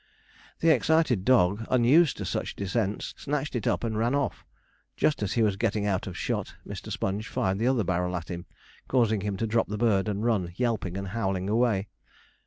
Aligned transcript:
The 0.61 0.71
excited 0.71 1.23
dog, 1.23 1.63
unused 1.69 2.17
to 2.17 2.25
such 2.25 2.55
descents, 2.55 3.13
snatched 3.19 3.55
it 3.55 3.67
up 3.67 3.83
and 3.83 3.95
ran 3.95 4.15
off. 4.15 4.43
Just 4.97 5.21
as 5.21 5.33
he 5.33 5.43
was 5.43 5.57
getting 5.61 5.85
out 5.85 6.07
of 6.07 6.17
shot, 6.17 6.55
Mr. 6.67 6.91
Sponge 6.91 7.27
fired 7.27 7.59
the 7.59 7.67
other 7.67 7.83
barrel 7.83 8.15
at 8.15 8.31
him, 8.31 8.47
causing 8.87 9.21
him 9.21 9.37
to 9.37 9.45
drop 9.45 9.67
the 9.67 9.77
bird 9.77 10.07
and 10.07 10.25
run 10.25 10.53
yelping 10.57 10.97
and 10.97 11.09
howling 11.09 11.47
away. 11.51 11.87